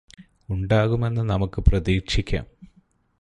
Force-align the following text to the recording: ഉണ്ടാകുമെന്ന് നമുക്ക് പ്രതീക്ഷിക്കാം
ഉണ്ടാകുമെന്ന് 0.49 1.21
നമുക്ക് 1.21 1.61
പ്രതീക്ഷിക്കാം 1.61 2.45